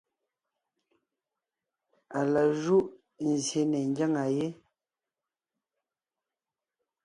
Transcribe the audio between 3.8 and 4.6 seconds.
ńgyáŋa yé,